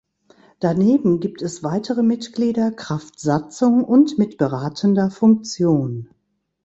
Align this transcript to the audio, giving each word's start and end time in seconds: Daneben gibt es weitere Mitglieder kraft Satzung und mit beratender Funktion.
Daneben 0.59 1.19
gibt 1.19 1.43
es 1.43 1.61
weitere 1.61 2.01
Mitglieder 2.01 2.71
kraft 2.71 3.19
Satzung 3.19 3.83
und 3.83 4.17
mit 4.17 4.39
beratender 4.39 5.11
Funktion. 5.11 6.09